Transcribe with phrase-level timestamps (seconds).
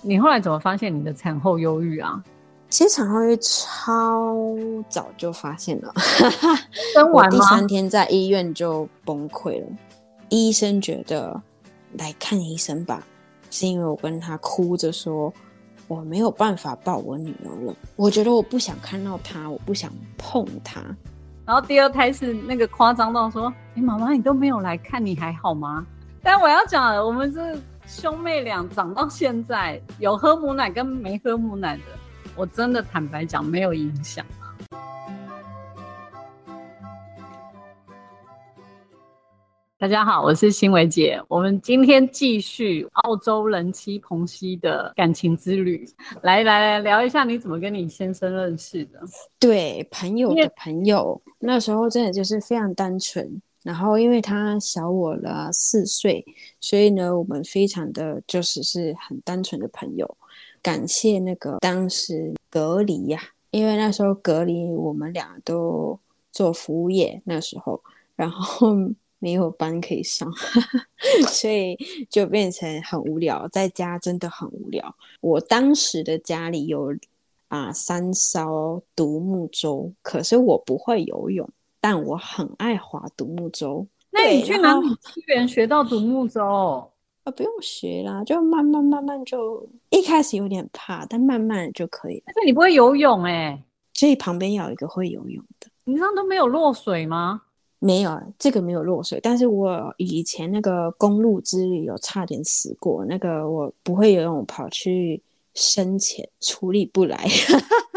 [0.00, 2.22] 你后来怎么发现你的产后忧郁啊？
[2.68, 4.36] 其实产后忧郁超
[4.88, 5.92] 早就发现了，
[6.94, 7.30] 生完 吗？
[7.30, 9.66] 第三天在医院就崩溃了，
[10.30, 11.38] 医生觉得
[11.98, 13.06] 来看医生吧，
[13.50, 15.32] 是因为我跟他哭着说
[15.86, 20.80] 我没有办法抱我女儿了，我觉得我不想看到她，我不想碰她。
[21.44, 25.84] 然后第二胎是那个夸张到说，哎，妈妈你都没有来看，你还好吗？
[26.22, 31.82] 但我要讲，我们是兄妹俩长到现在，有喝母奶跟没喝母奶的，
[32.36, 34.24] 我真的坦白讲没有影响。
[39.78, 45.84] 大家好，我是欣伟姐，我们今天继续澳洲人妻彭熙的感情之旅，
[46.22, 49.00] 来来来聊一下你怎么跟你先生认识的？
[49.40, 53.42] 对，朋友的朋友，那时候真的就是非常单纯。
[53.62, 56.24] 然后，因为他小我了四岁，
[56.60, 60.16] 所以呢，我们非常的就是是很单纯的朋友。
[60.60, 65.98] 感谢那个当时隔离呀，因为那时候隔离，我们俩都
[66.32, 67.80] 做服务业，那时候
[68.16, 68.74] 然后
[69.18, 70.28] 没有班可以上，
[71.28, 71.76] 所以
[72.10, 74.94] 就变成很无聊，在家真的很无聊。
[75.20, 76.92] 我当时的家里有
[77.46, 81.48] 啊三艘独木舟，可是我不会游泳。
[81.82, 83.86] 但我很爱划独木舟。
[84.10, 86.88] 那你去哪里资源学到独木舟？
[87.24, 92.22] 啊，不用学啦，就慢慢慢慢就一开始有点怕，但慢慢就可以。
[92.24, 93.62] 但是你不会游泳哎，
[93.94, 95.66] 所以旁边要有一个会游泳的。
[95.84, 97.42] 你这样都没有落水吗？
[97.80, 99.18] 没有，这个没有落水。
[99.20, 105.20] 但是我以前那个公路之旅有差点死过，那个我不会游泳，跑去。
[105.54, 107.28] 深潜处理不来，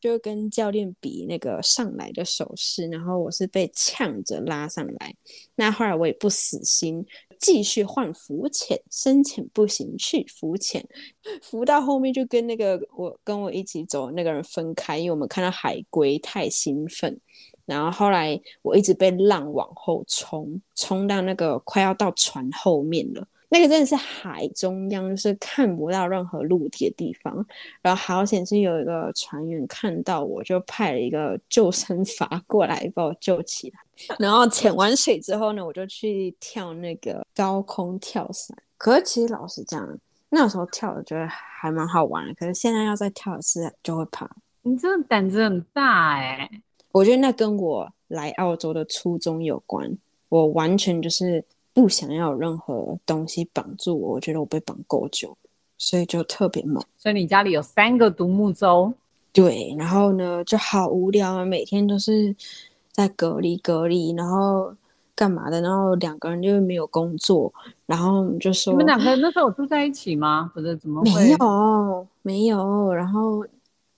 [0.00, 5.14] 就跟教练比那个上来的手势，然后我是被呛着拉上来。
[5.54, 7.04] 那后来我也不死心，
[7.38, 10.86] 继续换浮潜，深浅不行去浮潜，
[11.42, 17.20] 浮到后面就跟那个我跟我一起走那个人分开，因为我们看到海龟太兴奋。
[17.64, 23.26] 然后后来我一直被浪往后冲，冲到那个快要到船后面了。
[23.48, 27.46] 那个真的是海中央，就是看不到任何陆地的地方。
[27.80, 33.78] 然后好险是有一个船员看到我，就派了一个救生筏过来把我救起来。
[34.18, 38.56] 然后潜完水之后呢，我就去跳那个高空跳伞。
[38.76, 39.96] 可是其实老实讲，
[40.28, 42.34] 那时候跳的觉得还蛮好玩的。
[42.34, 44.28] 可是现在要再跳一次就会怕。
[44.62, 46.50] 你真的胆子很大哎！
[46.90, 49.96] 我觉得那跟我来澳洲的初衷有关。
[50.28, 51.44] 我完全就是。
[51.76, 55.36] 不想要有任何东西绑住我，我觉得我被绑够久，
[55.76, 56.82] 所以就特别猛。
[56.96, 58.90] 所以你家里有三个独木舟？
[59.30, 62.34] 对，然后呢就好无聊啊，每天都是
[62.92, 64.74] 在隔离隔离，然后
[65.14, 65.60] 干嘛的？
[65.60, 67.52] 然后两个人就没有工作，
[67.84, 70.50] 然后就说你们两个那时候有住在一起吗？
[70.54, 71.02] 或者怎么？
[71.04, 72.90] 没有，没有。
[72.94, 73.46] 然后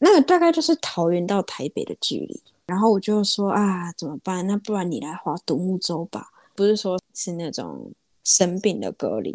[0.01, 4.45] 那个大概就是桃园到台北的距离，然后我就说啊，怎么办？
[4.49, 6.27] 那不然你来划独木舟吧。
[6.59, 7.93] 不是说是那种
[8.25, 9.33] 生病的隔离，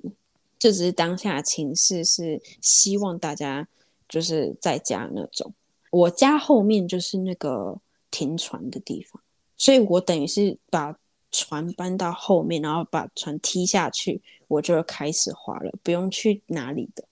[0.59, 3.65] 就只是当下情势是希望大家
[4.09, 5.53] 就是在家那种。
[5.89, 7.79] 我家后面就是那个
[8.11, 9.21] 停船的地方，
[9.55, 10.93] 所以我等于是把
[11.31, 17.05] 船搬到后面，然后把船踢下去，我就开始滑了，不用去哪里的。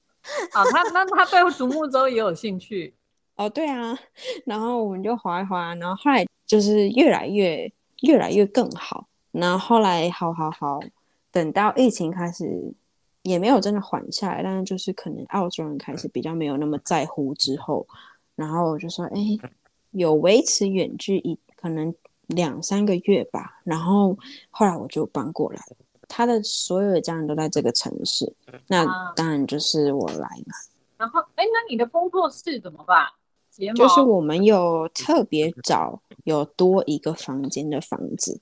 [0.52, 2.94] 好， 他那他对独木舟也有兴趣
[3.38, 3.98] 哦，对啊，
[4.46, 7.72] 然后我们就滑一滑，然后后来就是越来越
[8.02, 9.08] 越来越更好。
[9.32, 10.80] 然后后来，好好好，
[11.32, 12.74] 等到疫情开始，
[13.24, 17.88] 也没有真的缓下来，但是就是可能澳洲人开始比较没有那么在乎之后，
[18.36, 19.20] 然后我就说，哎，
[19.92, 21.94] 有维持远距一可能
[22.28, 24.18] 两三个月吧，然后
[24.50, 25.78] 后来我就搬过来了。
[26.08, 28.34] 他的所有的家人都在这个城市，
[28.68, 30.54] 那当然就是我来嘛。
[30.98, 33.08] 然后，哎，那你的工作室怎么办？
[33.76, 38.42] 就是我们有特别找有多一个房间的房子。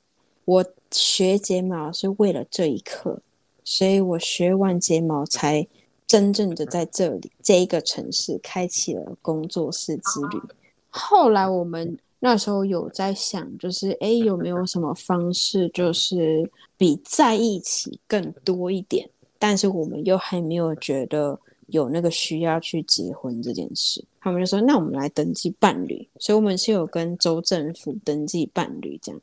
[0.50, 3.22] 我学睫毛是为了这一刻，
[3.64, 5.68] 所以我学完睫毛才
[6.08, 10.42] 真正的在这里这一个城市开启了工作室之旅。
[10.90, 19.08] 后来我们那时候有在想，就是哎有没有什么方式，就是比在一起更多一点，
[19.38, 24.04] 但是我们又还没有觉得有那个需要去结婚这件事。
[24.20, 29.22] 他们就说，那我们来登记伴侣，所以我们是有跟州政府登记伴侣这样。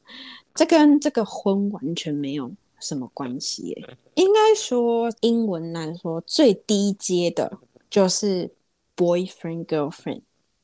[0.56, 2.50] 这跟这个婚完全没有
[2.80, 3.96] 什么关系耶。
[4.14, 7.58] 应该说，英文来说最低阶的
[7.90, 8.50] 就是
[8.96, 10.22] boyfriend girlfriend，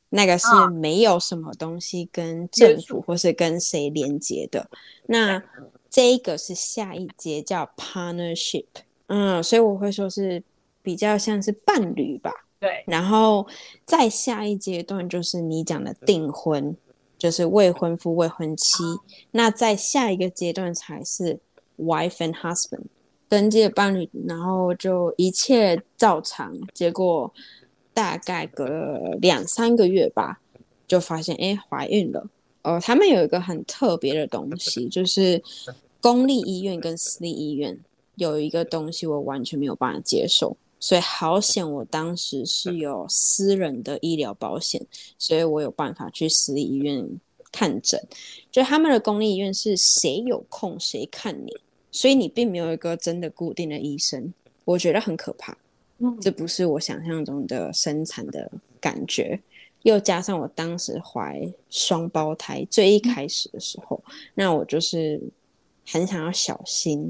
[0.09, 4.69] 那个是没有什么东西跟政府或是跟谁连接的。
[5.05, 5.41] 那
[5.89, 8.65] 这一个是下一阶叫 partnership，
[9.07, 10.41] 嗯，所以我会说是
[10.81, 12.31] 比较像是伴侣吧。
[12.59, 13.45] 对，然后
[13.85, 16.75] 再下一阶段就是你讲的订婚，
[17.23, 18.83] 就是未婚夫、未婚妻。
[19.31, 21.39] 那在下一个阶段才是
[21.77, 22.81] wife and husband
[23.29, 26.53] 登记的伴侣，然后就一切照常。
[26.73, 27.33] 结果
[27.93, 30.41] 大概隔了两三个月吧，
[30.85, 32.27] 就发现哎怀孕了。
[32.63, 35.41] 哦，他们有一个很特别的东西，就是
[36.01, 37.79] 公立医院跟私立医院
[38.15, 40.57] 有一个东西，我完全没有办法接受。
[40.83, 44.85] 所以好险，我当时是有私人的医疗保险，
[45.17, 47.07] 所以我有办法去私立医院
[47.53, 47.97] 看诊。
[48.51, 51.55] 就他们的公立医院是谁有空谁看你，
[51.89, 54.33] 所以你并没有一个真的固定的医生，
[54.65, 55.57] 我觉得很可怕。
[55.99, 58.51] 嗯，这不是我想象中的生产的
[58.81, 59.39] 感觉。
[59.83, 64.03] 又加上我当时怀双胞胎，最一开始的时候，
[64.33, 65.21] 那我就是
[65.85, 67.09] 很想要小心，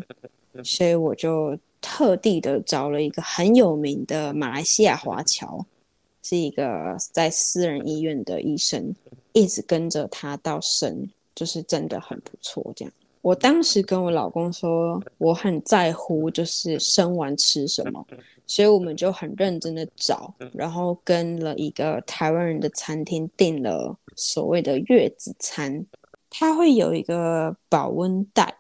[0.64, 5.64] 所以我就特地的找了一个很有名的马来西亚华侨，
[6.24, 8.96] 是一个在私人医院的医生，
[9.34, 12.74] 一直跟着他到生，就是真的很不错。
[12.76, 18.04] 这样，我当时跟我老公说，我很在乎，就是生完吃什么。
[18.46, 25.86] 所以我们就很认真的找，然后跟了一个台湾人的餐厅订了所谓的月子餐，
[26.30, 28.54] 它会有一个保温袋，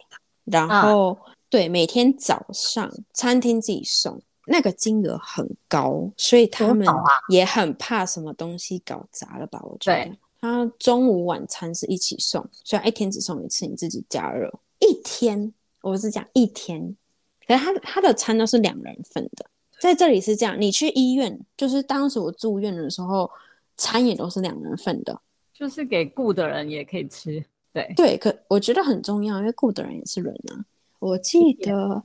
[0.46, 1.18] 然后
[1.54, 6.84] 对每天早上餐厅自己送，那个金额很高，所以他们
[7.30, 9.62] 也很怕什么东西搞砸了吧？
[9.62, 16.98] 我觉得，他中午晚餐是一起送，虽然一天只送一次，你自己加热一天，我是讲一天，
[17.46, 19.46] 可是他他的餐都是两人份的。
[19.80, 23.30] 在这里是这样，你去医院，就是当时我住院的时候，
[23.78, 25.22] 餐也都是两人份的，
[25.54, 27.46] 就是给雇的人也可以吃。
[27.72, 30.66] 对对，可我觉得很重要，因为雇的人也是人啊。
[31.04, 32.04] 我记得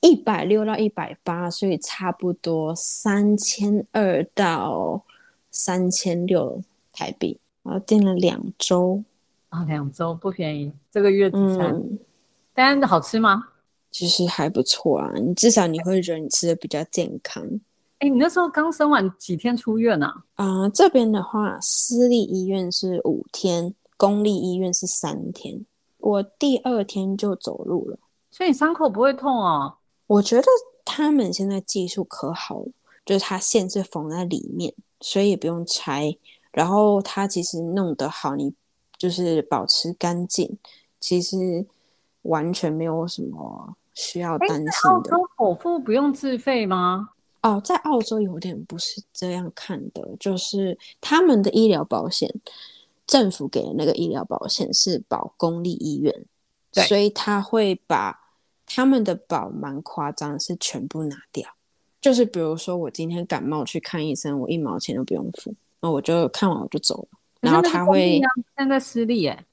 [0.00, 5.02] 一百六到一百八，所以差不多三千二到
[5.50, 6.62] 三千六
[6.92, 7.38] 台币。
[7.64, 9.02] 然后订了两周
[9.48, 11.82] 啊，两周不便宜，这个月子餐，
[12.54, 13.48] 但好吃吗？
[13.90, 17.44] 其实还不错啊，你至少你会觉得你吃的比较健康。
[17.98, 20.06] 哎，你那时候刚生完几天出院呢？
[20.36, 25.66] 啊，这边的话，私立医院是五天，公立医院是三天。
[25.98, 27.98] 我第二天就走路了，
[28.36, 29.74] 所以你伤口不会痛哦。
[30.06, 30.46] 我觉得
[30.84, 32.68] 他们现在技术可好了，
[33.06, 36.14] 就是它线是缝在里面，所以也不用拆。
[36.52, 38.52] 然后它其实弄得好，你
[38.98, 40.58] 就是保持干净，
[41.00, 41.64] 其实
[42.22, 43.74] 完全没有什么。
[43.94, 44.90] 需要担心的。
[44.90, 47.08] 澳洲口腹不用自费吗？
[47.40, 52.30] 哦，在澳洲有点不是这样看的，就是他们的医疗保险，
[53.06, 56.14] 政府给的那个医疗保险是保公立医院，
[56.86, 58.25] 所以他会把
[58.66, 61.48] 他们的保蛮夸张，是全部拿掉。
[62.00, 67.18] 就是比如说我今天感冒去看医生，我一毛钱都不用付，那我就看完我就走了。
[67.40, 68.20] 然后他会
[68.56, 69.44] 现在私立哎。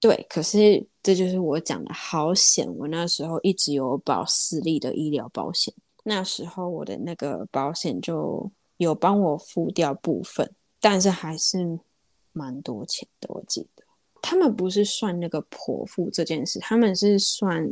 [0.00, 2.66] 对，可是这就是我讲的好险。
[2.78, 5.72] 我那时候一直有保私立的医疗保险，
[6.04, 10.50] 那时候我的那个保险就有帮我付掉部分，
[10.80, 11.78] 但是还是
[12.32, 13.28] 蛮多钱的。
[13.30, 13.84] 我记得
[14.22, 17.70] 他们不是算那个剖腹这件事，他们是算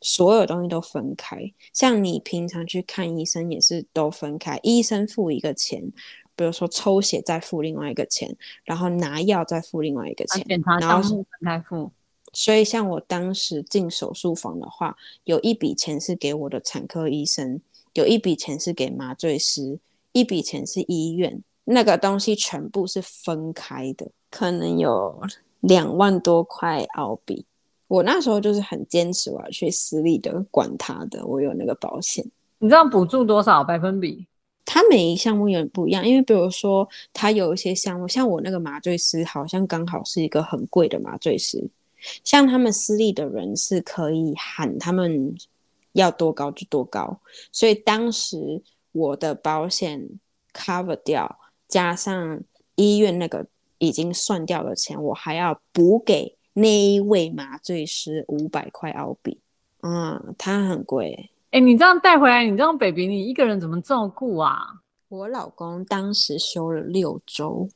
[0.00, 1.38] 所有东西都分开。
[1.72, 5.92] 像你平常去看医生也是都分开，医生付一个钱。
[6.36, 11.92] 比如说抽血再付另外一个钱，然后拿药再付另外一个钱，检查项目分开付。
[12.32, 17.60] 所以像我当时进手术房的话，有一笔钱是给我的产科医生，
[17.92, 19.78] 有一笔钱是给麻醉师，
[20.12, 25.20] 一笔钱是医院，那个东西全部是分开的，可能有
[25.60, 27.44] 两万多块澳币。
[27.90, 32.24] 我那时候就是很坚持我要去私立的管他的，我有那个保险。
[32.60, 34.24] 你知道补助多少百分比？
[34.64, 41.68] 他每一项目有点不一样，因为比如说，他有一些项目，像我那个麻醉师，好像刚好是一个很贵的麻醉师。
[42.22, 45.34] 像他们私立的人是可以喊他们
[45.94, 47.18] 要多高就多高，
[47.50, 50.08] 所以当时我的保险
[50.54, 52.40] cover 掉，加上
[52.76, 53.44] 医院那个
[53.78, 59.38] 已经算掉的钱，我还要补给那一位麻醉师五百块澳币。
[59.82, 61.30] 嗯，他很贵。
[61.50, 64.80] 哎，你这样带回来，你这样 baby，你一个人怎么照顾啊？
[65.08, 67.68] 我老公当时休了六周，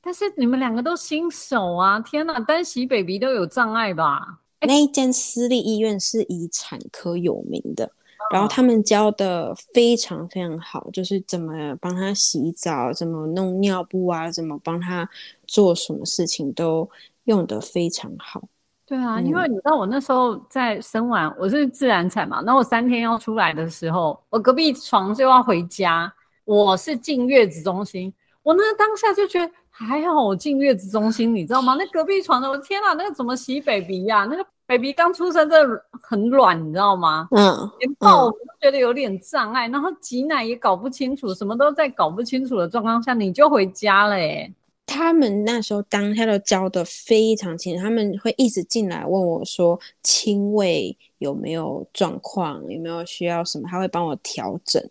[0.00, 1.98] 但是你们两个都新手啊！
[1.98, 4.40] 天哪，单洗 baby 都有障碍吧？
[4.60, 7.90] 那一间私立医院是以产科有名的，
[8.32, 15.08] 然后他们教的非常非常好，就是怎么帮他洗澡，怎么弄尿布啊，怎么帮他
[15.46, 16.88] 做什么事情都
[17.24, 18.42] 用的非常好。
[18.84, 26.12] 对啊，嗯因为你知道我那时候在生完我是自然产嘛，那我三天要出来的时候，我隔壁床就要回家，
[26.44, 31.74] 我是进月子中心，我那当下就觉得还好我进月子中心，你知道吗？
[31.78, 37.28] 那隔壁床的，我天哪，那个怎么洗 baby 呀、那个 baby 刚出生真的很软，你知道吗？
[37.30, 44.52] 嗯，连抱我都觉得有点障碍，然后挤奶也搞不清楚，什么都在搞不清楚的状况下，你就回家了欸
[44.88, 54.82] 他们那时候当下都教的非常清楚，他们会一直进来问我说亲喂有没有状况，有没有需要什么，他会帮我调整。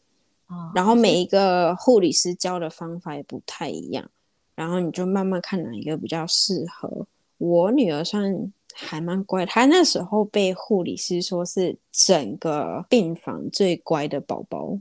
[0.48, 4.05] 啊然后每一个护理师教的方法也不太一样，
[4.53, 7.08] 然后你就慢慢看哪一个比较适合。
[7.38, 14.77] 我女儿算还蛮乖，他那时候被护理师说是整个病房最乖的宝宝，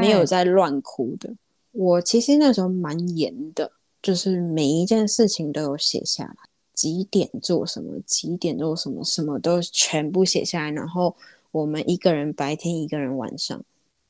[0.00, 1.32] 没有在乱哭的。
[1.70, 3.70] 我其实那时候蛮严的，
[4.02, 6.36] 就是每一件事情都有写下来，
[6.74, 10.70] 几点做什么，几点做什么，什么都全部写下来。
[10.72, 11.14] 然后
[11.52, 13.62] 我们一个人白天，一个人晚上，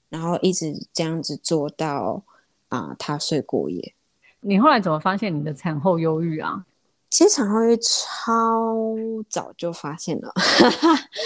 [0.09, 2.23] 然后一直这样子做到
[2.69, 3.93] 啊，他睡过夜。
[4.41, 6.65] 你后来怎么发现你的产后忧郁啊？
[7.13, 8.87] 其实产后忧郁超
[9.29, 10.71] 早就发现了，我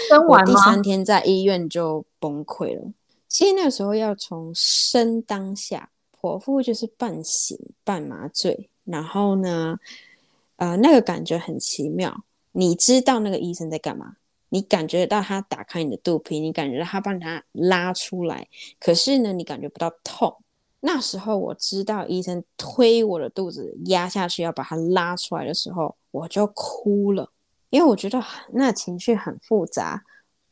[0.09, 0.45] 生完吗？
[0.45, 2.91] 第三天在医院就崩溃了。
[3.29, 5.89] 其实那时候要从生当下，
[6.19, 9.79] 剖腹就是半醒半麻醉，然后呢，
[10.57, 12.25] 呃，那个感觉很奇妙。
[12.51, 14.17] 你知道那个医生在干嘛，
[14.49, 20.35] 你感觉到他打开你的肚皮，你感觉到他帮他拉出来，可是呢，你感觉不到痛。
[20.79, 27.31] 那时候我知道医生推我的肚子压下去要把它拉出来的时候，我就哭了，
[27.69, 30.03] 因为我觉得那情绪很复杂，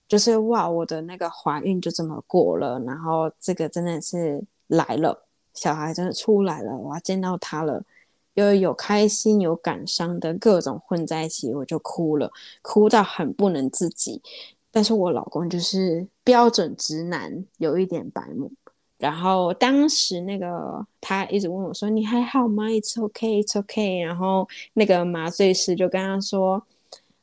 [0.07, 7.83] 就是哇，我的那个怀孕就这么过了，然后这个真的是来了，小孩真的出来了，我要见到他了，
[8.33, 12.31] 又有开心有感伤的各种混在一起，我就哭了，
[12.63, 14.21] 哭到很不能自己。
[14.71, 18.51] 但是我老公就是标准直男，有一点白目。
[18.97, 26.63] 然后当时那个他一直问我说：“你还好吗？”“It's okay, it's okay。”然后那个麻醉师就跟他说：“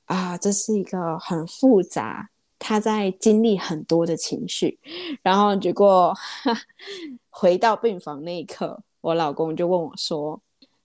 [0.05, 4.79] 啊，这是一个很复杂，他在经历很多的情绪。”
[5.23, 6.15] 然后结果
[7.31, 10.39] 回到病房那一刻，我老公就问我说：“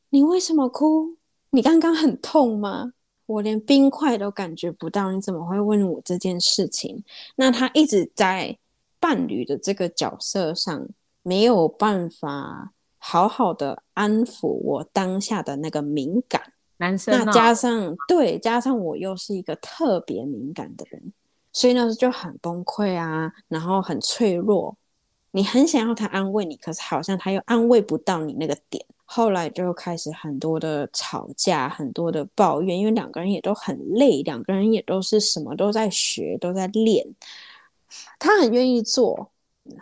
[0.09, 1.17] 你为什么哭？
[1.49, 2.93] 你刚刚很痛吗？
[3.25, 7.03] 我连冰块都感觉不到，你怎么会问我这件事情？”
[7.35, 8.57] 那他一直在。
[8.99, 10.87] 伴侣的这个角色上
[11.23, 16.41] 没有办法好好的安抚我当下的那个敏感，
[16.77, 21.13] 男生、哦、那加上对，加上我又是一个特别敏感的人，
[21.53, 24.75] 所以那时候就很崩溃啊，然后很脆弱，
[25.31, 28.85] 你很想要他安慰你，可是好像他又安慰不到你那个点。
[29.09, 37.07] 后来就开始很多的吵架，很多的抱怨，因为两个人也都很累，两个人也都是什么都在学，都在练。
[38.19, 39.31] 他很愿意做，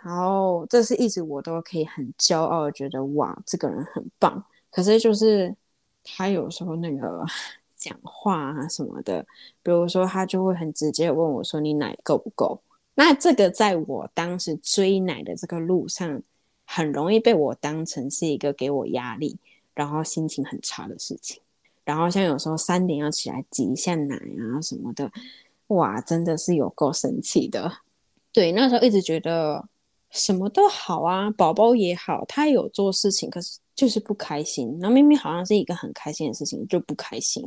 [0.04, 4.44] 然后这是一直我都可以很骄傲觉得哇，这个人很棒。
[4.70, 5.54] 可是就是
[6.04, 7.24] 他有时候那个
[7.76, 9.24] 讲话啊什么的，
[9.62, 12.60] 比如说他就会很直接问我说：“你奶够不够？”
[12.94, 16.22] 那这个在我当时追奶的这个路上，
[16.64, 19.36] 很容易被我当成是一个给我压力，
[19.74, 21.40] 然后心情很差的事情。
[21.84, 25.10] 然后像有时候三点要起来挤一下奶啊什么的，
[25.68, 27.70] 哇，真的是有够生气的。
[28.36, 29.66] 对，那时候一直觉得
[30.10, 34.76] 什么都好啊，宝宝也好，他有做事情，可是就是不开心。
[34.78, 37.42] 然后明明好像是一个很开心的事情，就不开心。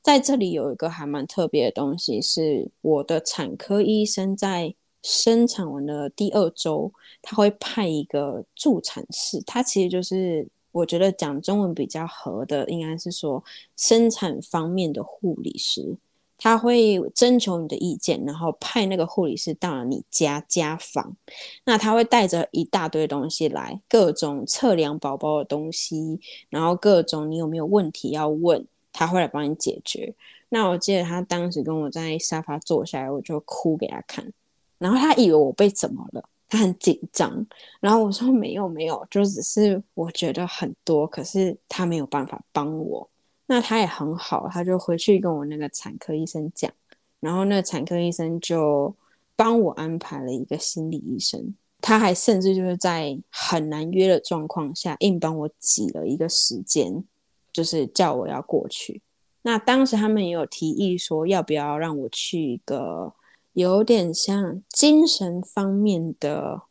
[0.00, 13.44] 在这里有一个还蛮特别的东西，是我的产科医生在生产完的第二周，他会派一个助产士，他其实就是我觉得讲中文比较合的，应该是说
[13.76, 15.94] 生产方面的护理师。
[16.38, 21.16] 他会征求你的意见，然后派那个护理师到了你家家访。
[21.64, 30.14] 那他会带着一大堆东西来，各种测量宝宝的东西，然后各种你有没有问题要问，他会来帮你解决。
[30.48, 34.30] 那我记得他当时跟我在沙发坐下来，我就哭给他看，
[34.78, 37.46] 然后他以为我被怎么了，他很紧张。
[37.80, 43.08] 然后我说没有没有，就只是我觉得很多，可是他没有办法帮我。
[43.46, 46.72] 那他也很好，他就回去跟我那个产科医生讲，
[47.20, 48.94] 然后那个产科医生就
[49.36, 57.04] 帮我安排了一个心理医生，他还甚至就是在很难约的状况下，硬帮我挤了一个时间，
[57.52, 59.00] 就是叫我要过去。
[59.42, 63.12] 那当时他们也有提议说，要不要让我去一个
[63.52, 66.62] 有点像精神方面的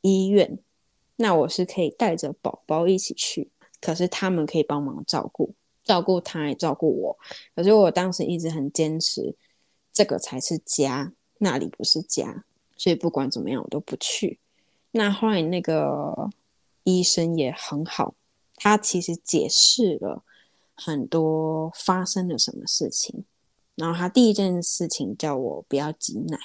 [0.00, 0.58] 医院，
[1.16, 3.50] 那我是可以带着宝宝一起去，
[3.82, 5.52] 可是他们可以帮忙照顾。
[5.84, 7.18] 照顾他也照顾我。
[7.54, 9.34] 可是我当时一直很坚持，
[9.92, 12.44] 这个才是家，那里不是家，
[12.76, 14.38] 所以不管怎么样我都不去。
[14.92, 16.30] 那后来那个
[16.84, 18.14] 医生也很好，
[18.56, 20.22] 他其实解释了
[20.74, 23.24] 很多发生了什么事情。
[23.74, 26.38] 然后他第一件事情叫我不要挤奶，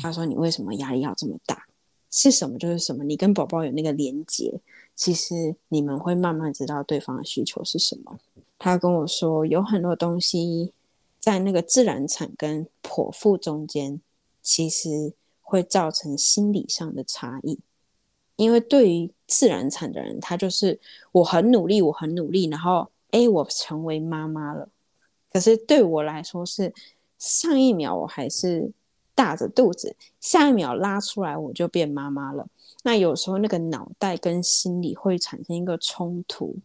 [0.00, 1.66] 他说你为什么压力要这么大？
[2.08, 4.58] 是什么就是什么，你跟宝宝有那个连接，
[4.94, 8.18] 其实你们会慢慢知道对方的需求是什么。
[8.58, 10.72] 他跟我说有很多东西
[11.20, 14.00] 在那个自然产跟剖腹中间，
[14.42, 17.58] 其实会造成心理上的差异。
[18.36, 20.78] 因为对于自然产的人，他就是
[21.12, 24.68] 我很努力，我很努力，然后哎，我成为妈妈了。
[25.32, 26.72] 可是对我来说，是
[27.18, 28.70] 上一秒我还是
[29.14, 32.46] 大着肚子，下一秒拉出来我就变妈妈了。
[32.82, 36.56] 那有时候那个脑袋跟心理会产生一个冲突，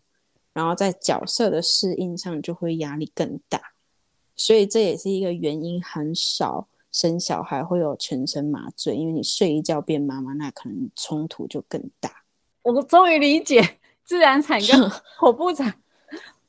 [0.53, 3.61] 然后在角色的适应上就会压力更大。
[4.35, 6.67] 所以这也是一个原因，很少。
[6.91, 12.11] 生小孩会有全身麻醉，因为你睡一觉变妈妈，那可能冲突就更大。
[12.63, 14.77] 我终于理解自然产跟
[15.17, 15.73] 剖腹产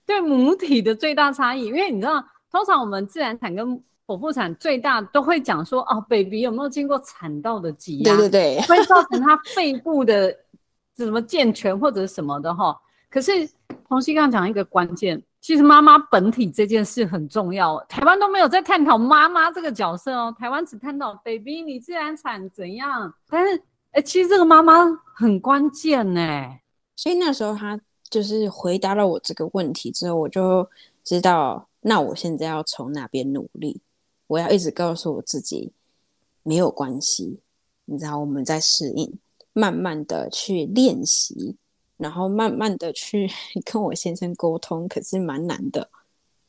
[0.04, 10.36] 对母体的最大差异，因为你知道，通常我们自然产跟剖腹产最大都会讲说，哦，baby 有没有经过产道的挤压，对对对，会造成他肺部的
[10.96, 12.76] 什么健全或者什么的哈。
[13.12, 13.30] 可是
[13.88, 15.22] 洪熙刚讲一个关键。
[15.42, 23.12] 其实妈妈本体这件事很重要，台湾都没有在探讨妈妈这个角色哦，台湾只探讨 baby 你自然产怎样。
[23.28, 24.84] 但是，哎，其实这个妈妈
[25.16, 26.20] 很关键呢。
[26.94, 27.78] 所以那时候他
[28.08, 30.64] 就是回答了我这个问题之后，我就
[31.02, 33.82] 知道，那我现在要从哪边努力？
[34.28, 35.72] 我要一直告诉我自己，
[36.44, 37.40] 没有关系，
[37.86, 39.18] 你知道，我们在适应，
[39.52, 41.56] 慢慢的去练习。
[42.02, 43.30] 然后慢慢的去
[43.64, 45.88] 跟我先生沟通，可是蛮难的，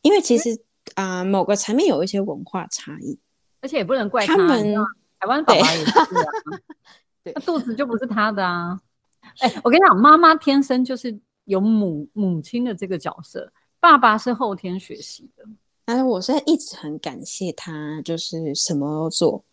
[0.02, 0.60] 因为其实
[0.96, 3.18] 啊，某个层面有一些文化差异，
[3.62, 4.74] 而且也不能怪他们。
[5.20, 6.32] 台湾爸爸也是啊，
[7.24, 8.82] 对，肚子就不是他的啊。
[9.40, 15.46] 哎，我跟你讲，妈妈天生就是有母母亲的这个角色，爸爸是后天学习的。
[15.86, 19.44] 但是我是一直很感谢他，就是什么都做。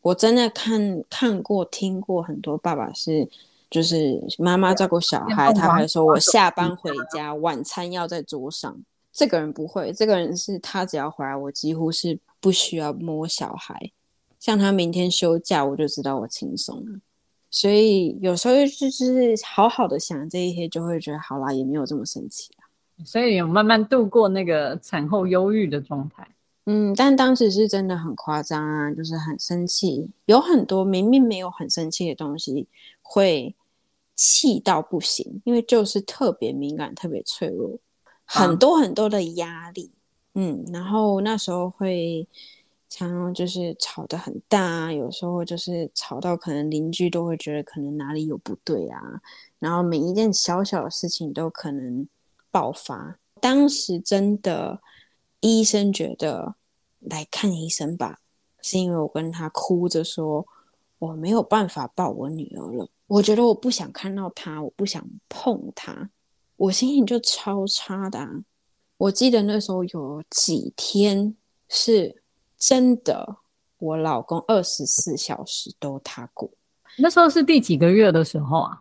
[0.00, 3.28] 我真的看看过、听过很多爸爸是。
[3.72, 8.76] 就是妈妈照顾小孩，他还说我下班回家，晚餐要在桌上。
[9.10, 13.90] 这个人不会，这个人是他只要回来，我几乎是不需要摸小孩。
[14.38, 17.00] 像他明天休假，我就知道我轻松了。
[17.50, 22.68] 所以有时候就是好好的想这一些，就会觉得好啦，也没有这么生气啊。
[23.06, 26.28] 所以有慢慢度过那个产后忧郁的状态。
[26.66, 32.66] 嗯，但当时是真的很夸张啊，就是很生气，有很多明明没有很生气的东西
[33.00, 33.54] 会。
[34.24, 37.76] 气到不行，因为就是特别敏感、特别脆弱，
[38.24, 39.90] 很多很多的压力，
[40.34, 42.24] 嗯，然后那时候会
[42.88, 49.00] 常常就是吵得很大，有时候就是吵到可能邻居都会觉得可能哪里有不对啊，
[49.58, 52.06] 然后每一件小小的事情都可能
[52.52, 53.18] 爆发。
[53.40, 54.80] 当时真的
[55.40, 56.54] 医生觉得
[57.00, 58.20] 来看医生吧，
[58.60, 60.46] 是因为我跟他哭着说
[61.02, 62.88] 我没有办法抱我女儿了。
[63.08, 66.08] 我觉得我不想看到她，我不想碰她，
[66.56, 68.24] 我心情就超差的。
[68.98, 71.34] 我记得那时候有几天
[71.68, 72.22] 是
[72.56, 73.38] 真的，
[73.78, 76.48] 我老公二十四小时都他过。
[76.98, 78.80] 那时候是第几个月的时候啊？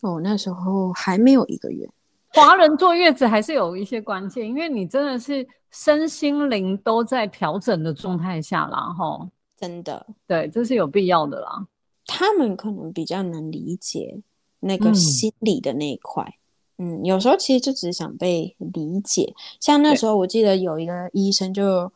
[0.00, 1.86] 哦，那时候还没有一个月。
[2.28, 9.28] 华人坐月子还是有一些关键，因为你真的是身心灵都在调整的状态下啦，哈，
[9.60, 11.66] 真的，对，这是有必要的啦。
[12.06, 14.18] 他们可能比较能理解
[14.58, 16.38] 那个心理的那一块，
[16.78, 19.34] 嗯，有时候其实就只是想被理解。
[19.60, 21.92] 像那时候，我记得有一个医生就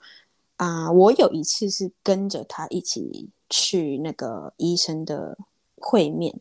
[0.57, 5.37] 啊，我有一次是跟着他一起去那个医生的
[5.77, 6.39] 会面，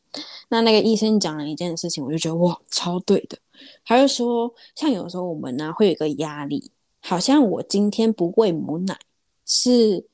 [0.49, 3.37] 那那个医生讲了一件事情，我就觉得哇，超对的。
[3.85, 8.99] 他就说，像有时候我们呢会有一个压力，好像我今天不喂母奶
[9.45, 10.05] 是。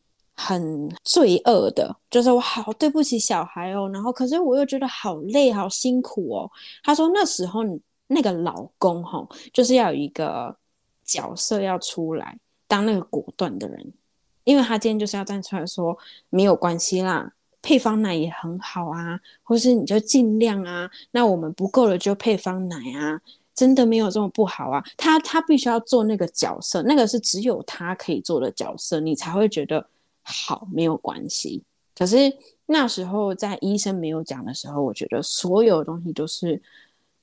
[0.41, 6.49] 很罪恶的，就是我好对不起小孩哦，然后可是我又觉得好累好辛苦哦。
[6.82, 7.60] 他说那时候
[8.08, 10.56] 那个老公哈，就是要有一个
[11.04, 12.38] 角色要出来
[12.69, 13.93] 当那个果断的人，
[14.45, 15.97] 因为他今天就是要站出来说
[16.30, 23.19] 没有关系啦，配方奶也很好啊，或是你就尽量啊，那我们不够了就配方奶啊，
[23.54, 24.82] 真的没有这么不好啊。
[24.95, 29.86] 他他必须要做那个角色，那个是只有他可以做的角色，你才会觉得。
[30.29, 31.63] 好，没有关系。
[31.97, 32.17] 可是
[32.65, 36.61] 那时候在医生没有讲的时候，我觉得所有东西都是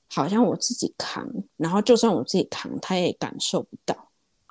[0.09, 3.95] 好像我自己扛，然后就算我自己扛，他也感受不到。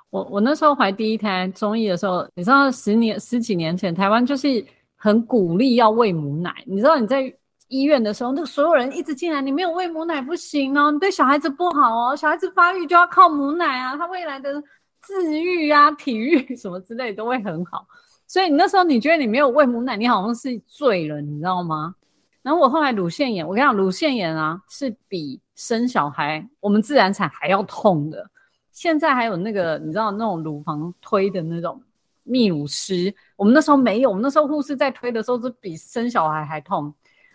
[0.09, 4.65] 我我那时候怀第一胎中医的时候，你知道十年十几年前台湾就是
[4.95, 7.33] 很鼓励要喂母奶，你知道你在
[7.67, 14.61] 医院的时候，那所有人一直进来，你没有喂母奶不行哦，你对小孩子不好哦，小孩子发育就要靠母奶啊，他未来的
[15.01, 17.85] 自愈啊、体育 什么之类都会很好。
[18.27, 21.95] 所以你那时候你觉得你没有喂母奶，你好像是醉了，你知道吗？
[22.43, 28.29] 然后我后来乳腺炎，我跟你讲，乳腺炎啊是比生小孩我们自然产还要痛的。
[28.71, 31.81] 现在还有那个，你知道那种乳房推的那种
[32.25, 36.93] 泌乳师，我们那时候没有，我们那时候护士在推的时候是比生小孩还痛。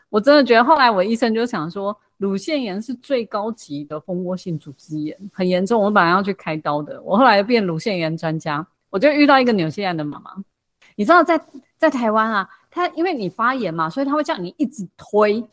[0.09, 7.03] 我真的觉得后来我医生就想说，乳腺炎是最高级的蜂窝性组织炎，很严重，我本来要去开刀的。
[7.03, 10.31] 我后来变乳腺炎专家，我就遇到一个纽西兰的妈妈，
[10.97, 11.41] 你知道在
[11.79, 15.45] 在台湾啊，他因为你发炎嘛，所以他会叫你一直推。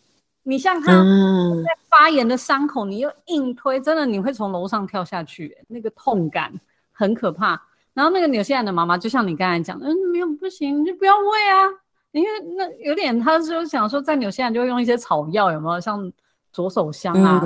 [0.44, 6.52] 你像他在发炎的伤口，你又硬推，真的你会从楼上跳下去，那个痛感
[6.92, 7.62] 很可怕。
[7.94, 11.68] 然后那个纽西兰的妈妈，就像你刚才讲，嗯，没有不行，你就不要喂啊，
[12.12, 16.12] 因为那有点，他就想说在纽西兰就会用一些草药，有没有像
[16.52, 17.44] 左手香啊，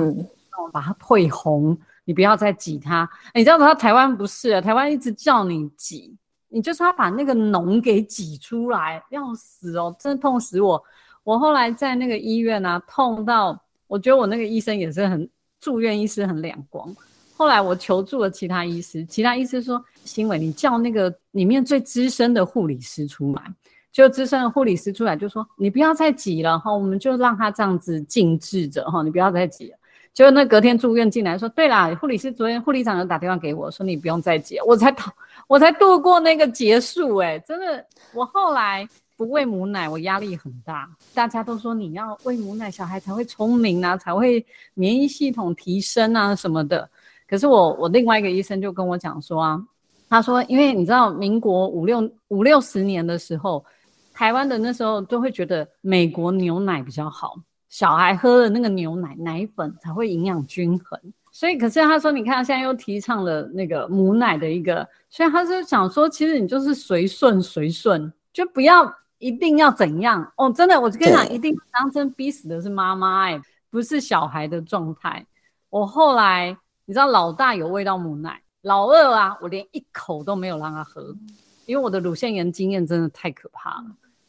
[0.72, 3.08] 把它退红，你不要再挤它。
[3.34, 6.16] 你知道他台湾不是，台湾一直叫你挤，
[6.54, 10.80] 你就是要把那个脓给挤出来，要死哦，真痛死我。
[11.24, 16.94] 我后来在那个医院啊，痛到我觉得我那个医生也是很住院医师很两光。
[17.36, 23.42] 后来我求助了其他医师，其他医师说：“新伟，你叫那个里面最资深的护理师出来。”
[23.90, 29.78] 就资深的护理师出来就说：“你不要再挤了哈，我们就让他这样子静置着哈，你不要再挤了。”
[30.14, 35.12] 就那隔天住院进来说：“对啦，护理师昨天护理长有打电话给我说你不用再挤，我才逃，
[35.48, 37.16] 我才度过那个结束。
[37.16, 40.90] 哎，真的，我后来。”不喂母奶，我压力很大。
[41.14, 46.90] 大家都说你要喂母奶，小孩才会聪明啊，才会免疫系统提升啊什么的。
[47.28, 49.62] 可是我我另外一个医生就跟我讲说啊，
[50.08, 53.64] 他说因为你知道民国五六五六十年的时候，
[54.12, 57.36] 台湾的那时候都会觉得美国牛奶比较好，
[57.74, 60.96] 小孩喝了那个牛奶奶粉才会营养均衡。
[61.32, 68.94] 所以可是他说你看现在又提倡了那个母奶的一个，所以他是想说其实你就是随顺随顺，就不要。
[69.18, 70.52] 一定要怎样哦？
[70.52, 75.24] 真的，我就跟你讲，一定当真逼死的是妈妈哎，不是小孩的状态。
[75.70, 81.16] 我后来你知道，老大有喂到母奶，老二啊，我连一口都没有让他喝，
[81.64, 83.86] 因为我的乳腺炎经验真的太可怕了。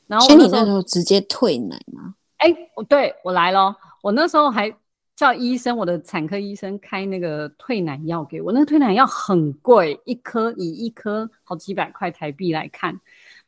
[0.08, 2.16] 然后，所以你那时候直接退奶吗？
[2.38, 4.72] 哎，我对我来了，我那时候还
[5.16, 8.52] 叫医生，我的产科医生开那个退奶药给我。
[8.52, 13.00] 那个退奶药很贵，一颗以一颗好几百块台币来看。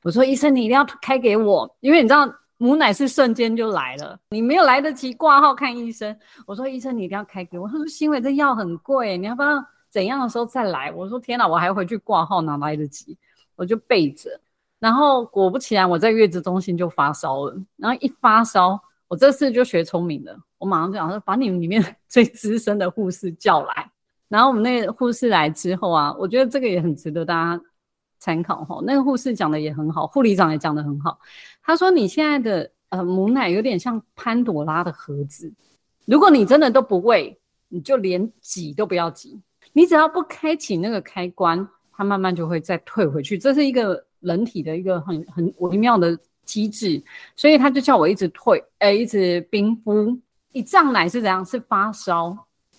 [0.03, 6.17] 我说医生，你一定要开给我，因为你知道母奶是瞬间就来了，你没有来得及挂号看医生。
[6.45, 7.67] 我说医生，你一定要开给我。
[7.67, 10.91] 他说新伟这药很贵，你要不要怎样的时候再来？
[10.93, 13.17] 我说天哪，我还回去挂号哪来得及？
[13.57, 14.39] 我就备着。
[14.79, 17.55] 然后果不其然，我在月子中心就发烧了。
[17.75, 23.91] 然后一发烧，我这次就学聪明了，我马上就讲说，把你们里面最资深的护士叫来。
[24.27, 27.63] 然后我们那个护士来之后啊，我觉得这个也很值得大家。
[28.19, 31.19] 参考哈，那个护士讲的也很好，护理长也讲的很好。
[31.61, 35.53] 他说你现在的呃母奶有点像潘朵拉的盒子，
[36.05, 39.39] 如果你真的都不喂，你就连挤都不要挤，
[39.71, 43.37] 你只要不开启那个开关，它慢慢就会再退回去。
[43.37, 47.01] 这是一个人体的一个很很微妙的机制，
[47.35, 50.17] 所以他就叫我一直退，哎，一直冰敷。
[50.51, 51.45] 一胀奶是怎样？
[51.45, 52.37] 是发烧，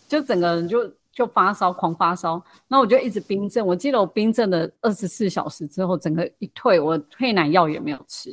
[0.09, 0.92] 就整个人就。
[1.11, 3.66] 就发烧，狂发烧，那我就一直冰镇。
[3.66, 8.33] 我记得我冰镇了二十四小时之后，整个一退，我退奶药也没有吃，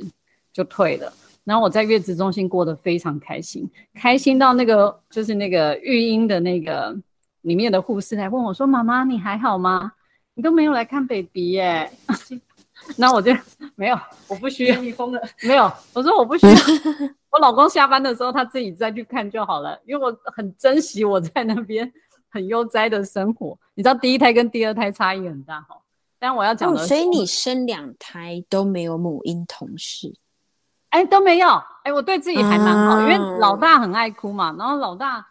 [0.54, 1.12] 就退了。
[1.44, 6.96] 然后我在月子中心过得非常开心，开心到那个就是那个育婴的那个
[7.42, 9.94] 里面的护士来问我说：“妈妈，你还好吗？
[10.36, 11.92] 你都没有来看 baby 耶。”
[12.98, 13.32] 那我就
[13.76, 15.72] 没有，我不需要你疯了，没有。
[15.94, 16.54] 我说我不需要，
[17.32, 21.92] 我老公下班的时候他自己再去看就好了，因为我很珍惜我在那边。
[22.28, 25.78] 很悠哉的生活，你知道第一胎跟第二胎差异很大哈。
[26.20, 30.14] 但我要讲的，所以你生两胎都没有母婴同事，
[30.90, 31.48] 哎都没有，
[31.86, 35.26] 哎我对自己还蛮好，因为老大很爱哭嘛，然后老大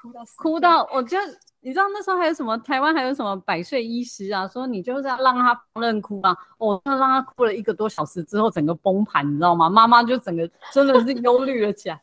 [0.00, 1.18] 哭到哭到，我就
[1.64, 9.70] 你知道那时候还有什么台湾还有什么百岁医师啊，说你就是要让他放任哭啊，我让他哭了一个多小时之后，整个崩盘，你知道吗？
[9.70, 11.98] 妈妈就整个真的是忧虑了起来，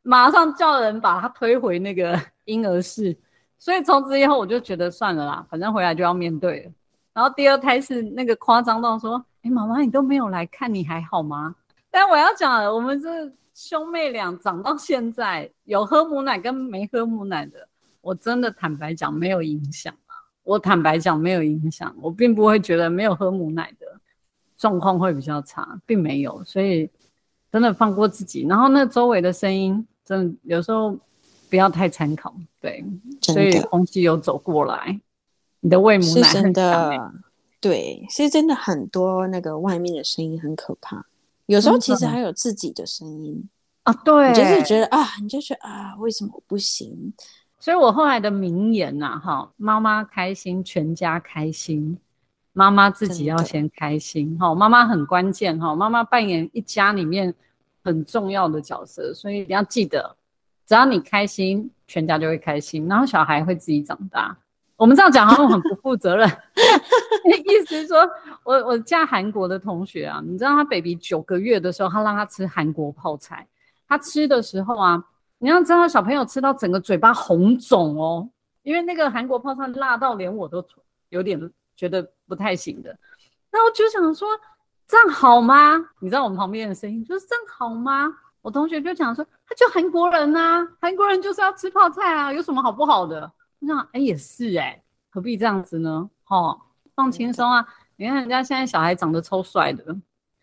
[0.00, 3.14] 马上叫人把他推回那个 婴儿室。
[3.58, 6.72] 所以从此以后我就觉得算了啦，反正回来就要面对了。
[7.12, 11.54] 然后第二胎是那个夸张到说：“哎，妈妈你都没有来看，你还好吗？”
[11.92, 17.68] 但我要讲，我们这兄妹俩长到现在，有喝母奶跟没喝母奶的，
[18.02, 20.12] 我真的坦白讲没有影响啊。
[20.44, 23.86] 我坦白讲没有影响，我并不会觉得没有喝母奶的
[24.58, 26.42] 状况会比较差，并没有。
[26.44, 26.90] 所以
[27.50, 30.98] 真的放过自己，然后那周围的声音，真的有时候
[31.48, 32.34] 不要太参考。
[32.60, 32.84] 对，
[33.22, 35.00] 所以空气有走过来，
[35.60, 37.12] 你的喂母奶真的，
[37.60, 41.06] 对，是真的很多那个外面的声音很可怕。
[41.46, 43.48] 有时候其实还有自己的声音
[43.84, 47.12] 啊，对，就是觉得啊，你就觉得啊，为什么我不行？
[47.62, 51.96] 所以我后来的名言呐，哈，妈妈开心，全家开心。
[52.52, 57.32] 妈妈自己要先开心，哈，妈妈很关键，哈，妈妈扮演一家里面
[57.84, 60.16] 很重要的角色，所以你要记得，
[60.66, 64.36] 只要你开心，全家就会开心，然后小孩会自己长大。
[64.74, 66.28] 我们这样讲好像很不负责任，
[67.46, 67.98] 意思是说
[68.42, 73.46] 我我嫁韩国的同学啊，你知道他 baby 九个月的时候，他让他吃韩国泡菜，
[73.86, 75.04] 他吃的时候啊，
[75.42, 78.28] 你要知道小朋友吃到整个嘴巴红肿哦，
[78.62, 80.64] 因为那个韩国泡菜辣到连我都
[81.08, 82.96] 有点觉得不太行的。
[83.50, 84.28] 那我就想说，
[84.86, 85.76] 这样好吗？
[85.98, 88.06] 你知道我们旁边的声音就是这样好吗？
[88.40, 93.30] 我同学就讲说，他就韩国人呐，韩国人就是要吃泡菜啊，有什么好不好的？
[93.58, 96.08] 那哎也是哎，何必这样子呢？
[96.22, 96.56] 哈，
[96.94, 97.66] 放轻松啊！
[97.96, 99.84] 你看人家现在小孩长得超帅的，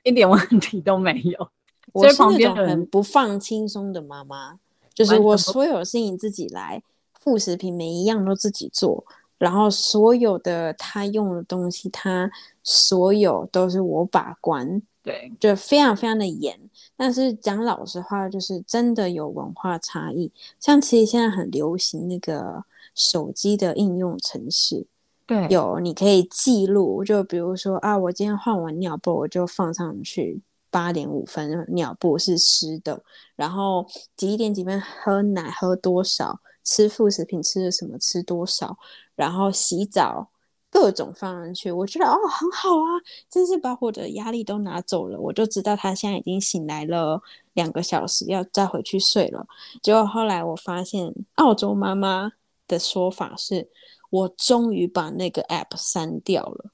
[0.04, 1.50] 一点问题都没有。
[1.94, 4.60] 我是那种很不放轻松的妈妈，
[5.00, 6.84] 就是我所有事情自己来，
[7.20, 9.06] 副食品每一样都自己做，
[9.38, 12.30] 然后所有的他用的东西，他
[12.62, 16.60] 所有都是我把关，对，就非常非常的严。
[16.98, 20.32] 但是讲老实话，就是真的有文化差异。
[20.60, 22.66] 像其实现在很流行那个。
[22.96, 24.86] 手机的应用程式，
[25.26, 33.02] 对，有你可以记录，就比如说啊，我今天换完尿布，我就放上去八点五分，尿布是湿的，
[33.36, 38.78] 然后几点几分喝奶喝多少，吃副食品吃了什么吃多少，
[39.16, 40.30] 然后洗澡
[40.70, 47.22] 各种放上去，我觉得哦很好啊，真是把我的压力都拿走了，我就知道他现在已经醒来了
[47.54, 49.46] 两个小时，要再回去睡了。
[49.82, 52.32] 结果后来我发现，澳洲妈妈。
[52.70, 53.68] 的说法是，
[54.12, 56.66] 我终于把那个 app 删掉了。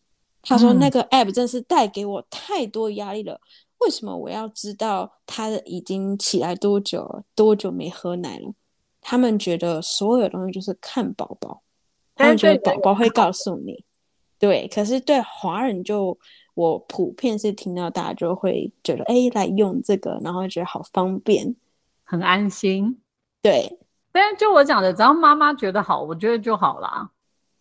[0.41, 3.39] 他说那个 app 真是带给我太多压力了。
[3.85, 8.53] 为什么我要知道他已经起来多久，多久没喝奶了？
[8.99, 11.61] 他们觉得所有东西就是看宝宝，
[12.15, 13.85] 他们觉得宝宝会告诉你。
[14.39, 16.17] 对，可是对华人就
[16.55, 21.55] 我普遍是听到大家就会觉得，哎，来用这个，然后觉得好方便，
[22.03, 22.99] 很安心。
[23.41, 23.77] 对。
[24.11, 27.11] 但是就我讲的，只要妈妈觉得好，我觉得就好啦。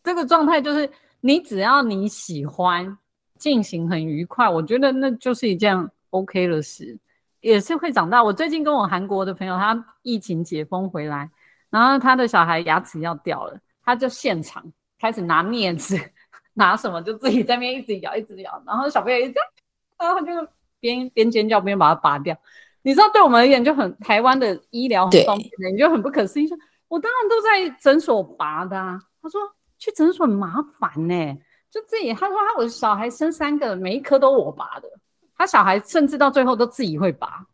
[0.02, 2.96] 这个状态就是你只要你喜欢
[3.38, 5.76] 进行很愉快，我觉得那就是一件
[6.14, 6.96] OK 了，是，
[7.40, 8.22] 也是会长大。
[8.22, 11.28] 我最近跟我韩国的朋友，他疫情解封回来，
[11.70, 14.64] 然后他的小孩牙齿要掉了，他就现场
[15.00, 15.98] 开始拿镊子，
[16.54, 19.34] 拿什么就自己在那边一直咬，一直咬，然后小朋友一直，
[19.98, 20.48] 然后他就
[20.78, 22.36] 边边尖叫边把它拔掉。
[22.82, 29.00] 你知道，对我们而言就很台湾的医疗很方便的，你就很不可思议说，我当然都在诊所拔的啊。
[29.20, 29.40] 他说
[29.78, 31.38] 去诊所很麻烦呢，
[31.70, 32.14] 就自己。
[32.14, 34.88] 他说他我的小孩生三个，每一颗都我拔的。
[35.44, 37.46] 他小孩甚至到最后都自己会拔，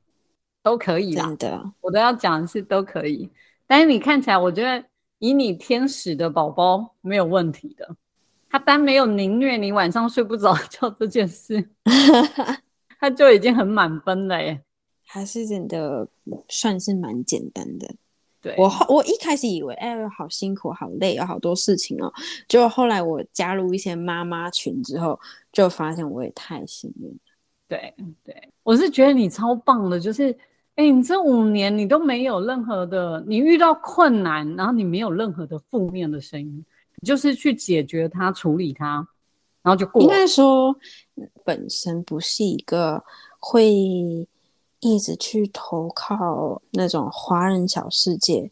[0.63, 1.25] 都可以啦。
[1.25, 3.29] 真的，我都要讲的是都可以。
[3.67, 4.85] 但是你看起来，我觉得
[5.19, 7.97] 以你天使的宝宝没有问题的。
[8.49, 11.69] 他单没有凌虐你晚上睡不着觉这件事，
[13.01, 14.63] 他就已经很满分了耶。
[15.05, 16.07] 还是真的
[16.49, 17.93] 算是蛮简单的。
[18.41, 22.13] 对我后我一开始以为，哎，好辛苦，好累，有好多事情哦。
[22.47, 25.19] 结果后来我加入一些妈妈群之后，
[25.53, 27.19] 就发现我也太幸运了。
[27.71, 30.37] 对对，我是觉得你超棒的，就是，
[30.75, 36.65] 哎，你这五年你都没有任何的，你遇到困难，然后你没有任何的负面的声音，
[36.97, 39.07] 你就是去解决它、处理它，
[39.63, 40.03] 然后就过。
[40.03, 40.77] 应该说，
[41.45, 43.03] 本身不是一个
[43.39, 44.27] 会。
[44.83, 48.51] 一直去投靠那种华人小世界，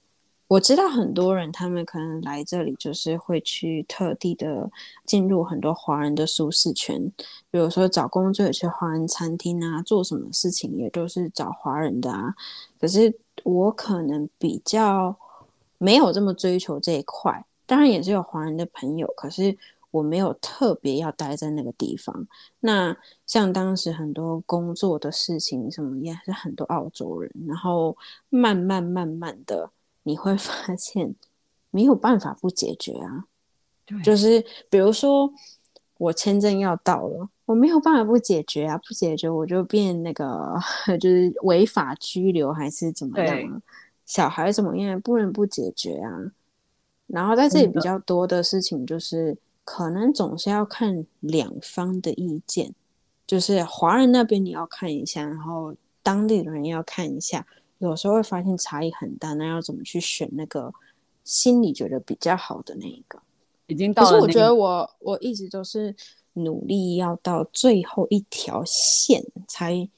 [0.49, 4.71] 我知道很多人，他们可能来这里就是会去特地的
[5.05, 7.13] 进入很多华人的舒适圈，
[7.51, 12.35] 比如说找工作也去华人餐厅啊，做什么事情也都是找华人的啊。
[12.81, 15.15] 可是我可能比较
[15.77, 19.57] 没有这么追求这一块，当然也是有华人的朋友，可是。
[19.91, 22.27] 我没有特别要待在那个地方。
[22.61, 22.95] 那
[23.27, 27.33] 像当时很多工作的事情，什么也是很多澳洲人。
[27.47, 27.97] 然后
[28.29, 29.71] 慢慢慢慢的，
[30.09, 31.15] 你会发现
[31.71, 33.27] 没有办法不解决啊。
[34.03, 35.33] 就是比如说
[35.99, 40.55] 我签证要到了，我没有办法不解决啊，不解决我就变那个
[41.01, 43.63] 就是违法拘留还是怎么样？
[44.05, 46.33] 小孩怎么样不能不解决啊？
[47.07, 52.75] 然后在这里比较多的事情就是，可能总是要看两方的意见，
[53.27, 57.47] 就是华人那边你要看一下，然后当地的人要看一下，
[57.79, 60.73] 有时候会发现差异很大，那要怎么去选那个
[61.25, 63.21] 心里觉得比较好的那一个？
[63.67, 64.27] 已经到了、那个。
[64.27, 65.95] 可是我觉得我我一直都是
[66.33, 69.89] 努力要到最后一条线才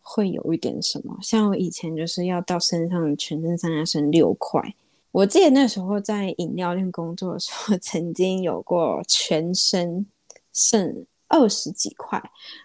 [0.00, 1.16] 会有一点什么。
[1.22, 4.74] 像我以前就是要到身上全身上下剩六块。
[5.10, 10.04] 我记得那时候在饮料店工作的时候， 曾经有过全身
[10.52, 12.22] 剩二十几块，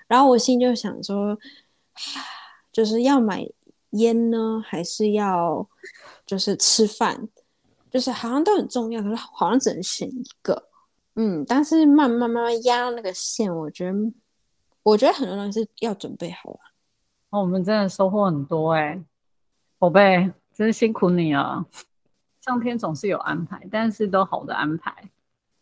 [0.08, 1.38] 然后我心就想说，
[2.74, 3.48] 就是要买
[3.92, 5.68] 烟呢，还是要
[6.26, 7.28] 就是吃饭？
[7.90, 10.70] 就是好像都很重要，可是好像只能选一个。
[11.16, 13.98] 嗯，但是慢慢慢慢压到那个线，我觉得，
[14.84, 16.60] 我觉得很多东西是要准备好了。
[17.32, 19.04] 哦，我们真的收获很多哎、
[19.80, 21.66] 宝贝，真是辛苦你了。
[22.42, 24.94] 上天总是有安排，但是都好的安排。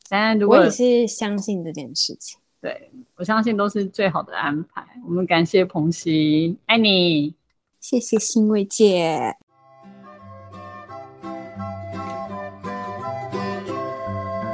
[0.10, 2.38] 但是如果我也是相信这件事情。
[2.60, 4.86] 对我相信都是最好的安排。
[5.06, 7.34] 我们感谢彭熙，爱你。
[7.90, 9.38] 谢谢欣慰姐。